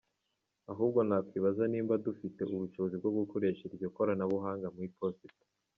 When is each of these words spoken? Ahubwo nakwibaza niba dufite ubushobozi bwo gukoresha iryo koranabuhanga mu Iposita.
Ahubwo 0.71 0.99
nakwibaza 1.07 1.63
niba 1.73 1.93
dufite 2.05 2.41
ubushobozi 2.55 2.95
bwo 3.01 3.11
gukoresha 3.17 3.61
iryo 3.67 3.87
koranabuhanga 3.95 4.67
mu 4.73 4.81
Iposita. 4.89 5.43